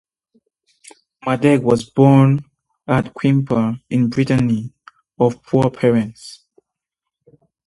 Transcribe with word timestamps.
Madec 1.23 1.61
was 1.61 1.87
born 1.87 2.43
at 2.87 3.13
Quimper 3.13 3.79
in 3.91 4.09
Brittany 4.09 4.73
of 5.19 5.43
poor 5.43 5.69
parents. 5.69 6.41